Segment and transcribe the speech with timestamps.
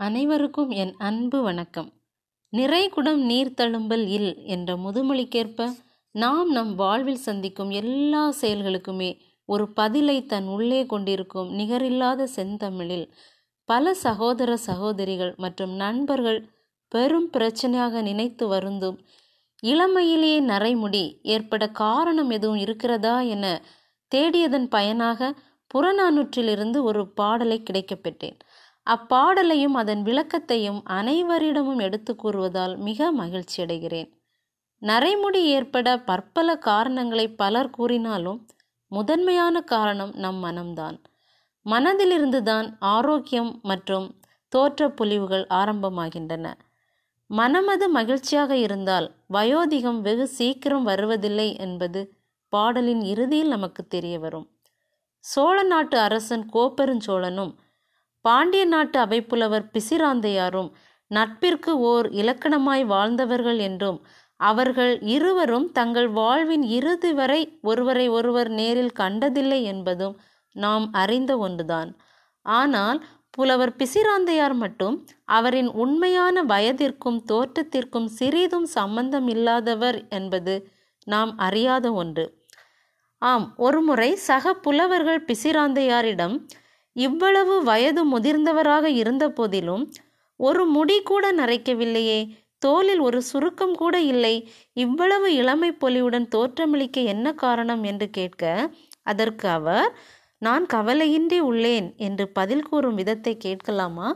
[0.00, 1.88] அனைவருக்கும் என் அன்பு வணக்கம்.
[2.52, 5.66] நிறைகுடம் நீர் தழும்பல் இல் என்ற முதுமொழிக்கேற்ப
[6.14, 9.08] நாம் நம் வாழ்வில் சந்திக்கும் எல்லா செயல்களுக்குமே
[9.44, 13.04] ஒரு பதிலை தன் உள்ளே கொண்டிருக்கும் நிகரில்லாத செந்தமிழில்
[13.64, 16.40] பல சகோதர சகோதரிகள் மற்றும் நண்பர்கள்
[16.88, 19.00] பெரும் பிரச்சனையாக நினைத்து வருந்தும்
[19.62, 23.44] இளமையிலேயே நரைமுடி ஏற்பட காரணம் எதுவும் இருக்கிறதா என
[24.12, 25.34] தேடியதன் பயனாக
[25.74, 28.38] புறநானூற்றிலிருந்து ஒரு பாடலை கிடைக்கப்பெற்றேன்.
[28.88, 34.10] அப்பாடலையும் அதன் விளக்கத்தையும் அனைவரிடமும் எடுத்து கூறுவதால் மிக மகிழ்ச்சி அடைகிறேன்
[34.82, 38.46] நரைமுடி ஏற்பட பற்பல காரணங்களை பலர் கூறினாலும்
[38.92, 40.96] முதன்மையான காரணம் நம் மனம்தான்.
[41.66, 44.06] மனதிலிருந்துதான் ஆரோக்கியம் மற்றும்
[44.52, 46.46] தோற்ற பொலிவுகள் ஆரம்பமாகின்றன.
[47.30, 52.00] மனமது மகிழ்ச்சியாக இருந்தால் வயோதிகம் வெகு சீக்கிரம் வருவதில்லை என்பது
[52.52, 54.46] பாடலின் இறுதியில் நமக்கு தெரிய வரும்
[55.24, 57.52] சோழ நாட்டு அரசன் கோப்பெருஞ்சோழனும்
[58.28, 60.70] பாண்டிய நாட்டு அவைப்புலவர் பிசிராந்தையாரும்
[61.10, 63.98] நட்பிற்கு ஓர் இலக்கணமாய் வாழ்ந்தவர்கள் என்றும்
[64.40, 70.14] அவர்கள் இருவரும் தங்கள் வாழ்வின் இறுதி வரை ஒருவரை ஒருவர் நேரில் கண்டதில்லை என்பதும்
[70.56, 71.90] நாம் அறிந்த ஒன்றுதான்.
[72.46, 72.98] ஆனால்
[73.34, 74.94] புலவர் பிசிராந்தையார் மட்டும்
[75.30, 80.54] அவரின் உண்மையான வயதிற்கும் தோற்றத்திற்கும் சிறிதும் சம்பந்தம் இல்லாதவர் என்பது
[81.06, 82.24] நாம் அறியாத ஒன்று.
[83.22, 86.34] ஆம் ஒருமுறை சக புலவர்கள் பிசிராந்தையாரிடம்
[86.98, 89.84] இவ்வளவு வயது முதிர்ந்தவராக இருந்த போதிலும்
[90.40, 92.20] ஒரு முடி கூட நரைக்கவில்லையே.
[92.58, 94.34] தோலில் ஒரு சுருக்கம் கூட இல்லை.
[94.76, 98.44] இவ்வளவு இளமை பொலிவுடன் தோற்றமளிக்க என்ன காரணம் என்று கேட்க
[99.04, 99.88] அதற்கு அவர்
[100.42, 104.08] நான் கவலையின்றி உள்ளேன் என்று பதில் கூறும் விதத்தை கேட்கலாமா?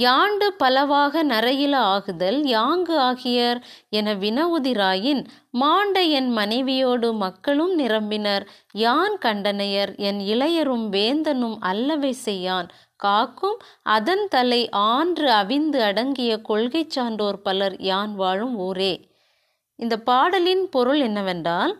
[0.00, 2.38] யாண்டு பலவாக நரையில ஆகுதல்?
[2.46, 3.60] யாங்கு ஆகியர்?
[3.90, 8.44] என வினவுதிராயின் மாண்ட என் மனைவியோடு மக்களும் நிரம்பினர்.
[8.72, 9.92] யான் கண்டனையர்?
[9.98, 12.68] என் இளையரும் வேந்தனும் அல்லவை செய்யான்.
[12.96, 18.94] காக்கும் அதன் தலை ஆன்று அவிந்து அடங்கிய கொள்கை சான்றோர் பலர் யான் வாழும் ஊரே.
[19.76, 21.72] இந்த பாடலின் பொருள் என்னவென்றால்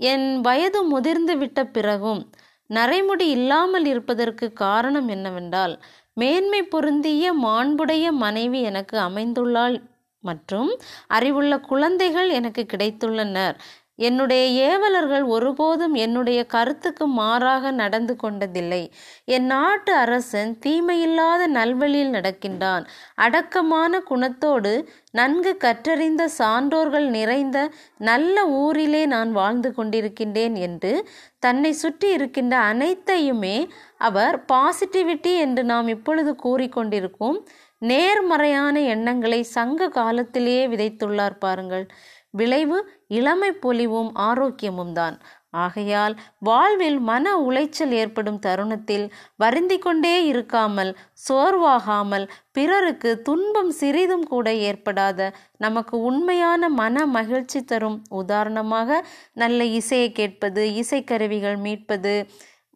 [0.00, 2.22] என் வயது முதிர்ந்து விட்ட பிறகும்
[2.70, 5.74] நரைமுடி இல்லாமல் இருப்பதற்கு காரணம் என்னவென்றால்
[6.14, 9.76] மேன்மை பொருந்திய மாண்புடைய மனைவி எனக்கு அமைந்துள்ளாள்
[10.24, 10.70] மற்றும்
[11.08, 13.56] அறிவுள்ள குழந்தைகள் எனக்கு கிடைத்துள்ளனர்.
[13.98, 18.80] என்னுடைய ஏவலர்கள் ஒருபோதும் என்னுடைய கருத்துக்கு மாறாக நடந்து கொண்டதில்லை.
[19.24, 22.86] என் நாட்டு அரசன் தீமையில்லாத நல்வழியில் நடக்கின்றான்.
[23.14, 24.74] அடக்கமான குணத்தோடு
[25.10, 27.58] நன்கு கற்றறிந்த சான்றோர்கள் நிறைந்த
[27.98, 30.92] நல்ல ஊரிலே நான் வாழ்ந்து கொண்டிருக்கின்றேன் என்று
[31.38, 33.56] தன்னை சுற்றி இருக்கின்ற அனைத்தையுமே
[33.98, 37.38] அவர் பாசிட்டிவிட்டி என்று நாம் இப்பொழுது கூறிக்கொண்டிருக்கும்
[37.78, 41.84] நேர்மறையான எண்ணங்களை சங்க காலத்திலேயே விதைத்துள்ளார் பாருங்கள்.
[42.40, 42.78] விளைவு
[43.18, 45.16] இளமை பொலிவும் ஆரோக்கியமும் தான்.
[45.64, 49.04] ஆகையால் வாழ்வில் மன உளைச்சல் ஏற்படும் தருணத்தில்
[49.36, 50.90] வருந்தி கொண்டே இருக்காமல்
[51.26, 55.30] சோர்வாகாமல் பிறருக்கு துன்பம் சிறிதும் கூட ஏற்படாத
[55.64, 57.98] நமக்கு உண்மையான மன மகிழ்ச்சி தரும்.
[58.22, 59.00] உதாரணமாக
[59.34, 62.14] நல்ல இசையை கேட்பது இசைக்கருவிகள் மீட்பது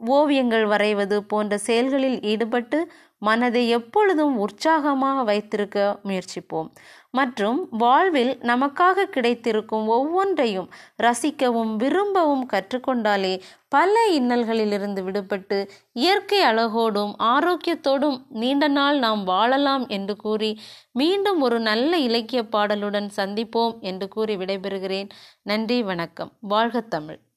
[0.06, 6.68] ஓவியங்கள் வரைவது போன்ற செயல்களில் ஈடுபட்டு மனதை எப்பொழுதும் உற்சாகமாக வைத்திருக்க முயற்சிப்போம்.
[7.10, 10.70] மற்றும் வாழ்வில் நமக்காக கிடைத்திருக்கும் ஒவ்வொன்றையும்
[11.02, 20.60] ரசிக்கவும் விரும்பவும் கற்றுக்கொண்டாலே பல இன்னல்களிலிருந்து விடுபட்டு இயற்கை அழகோடும் ஆரோக்கியத்தோடும் நீண்ட நாள் நாம் வாழலாம் என்று கூறி
[20.92, 25.08] மீண்டும் ஒரு நல்ல இலக்கிய பாடலுடன் சந்திப்போம் என்று கூறி விடைபெறுகிறேன்.
[25.42, 26.32] நன்றி வணக்கம்.
[26.40, 27.29] வாழ்க தமிழ்.